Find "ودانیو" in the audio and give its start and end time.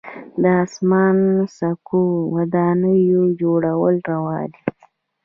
2.33-3.23